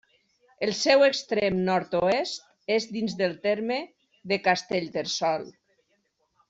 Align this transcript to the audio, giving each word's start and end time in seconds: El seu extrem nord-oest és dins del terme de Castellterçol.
El 0.67 0.71
seu 0.77 1.03
extrem 1.07 1.59
nord-oest 1.67 2.73
és 2.79 2.89
dins 2.97 3.15
del 3.21 3.39
terme 3.47 3.81
de 4.33 4.43
Castellterçol. 4.51 5.51